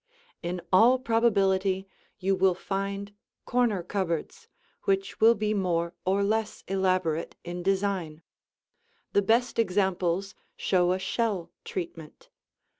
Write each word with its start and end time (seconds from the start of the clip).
In 0.41 0.61
all 0.73 0.97
probability 0.97 1.87
you 2.17 2.35
will 2.35 2.55
find 2.55 3.13
corner 3.45 3.83
cupboards 3.83 4.47
which 4.85 5.19
will 5.21 5.35
be 5.35 5.53
more 5.53 5.93
or 6.05 6.23
less 6.23 6.63
elaborate 6.67 7.35
in 7.43 7.61
design. 7.61 8.23
The 9.13 9.21
best 9.21 9.59
examples 9.59 10.33
show 10.57 10.91
a 10.93 10.97
shell 10.97 11.51
treatment. 11.63 12.29